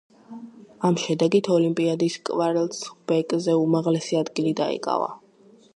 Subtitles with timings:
[0.87, 5.17] ამ შედეგით ოლიმპიადის კვარცხლბეკზე უმაღლესი ადგილი დაიკავა.